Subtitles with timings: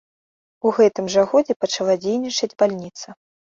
[0.69, 3.07] У гэтым жа годзе пачала дзейнічаць бальніца.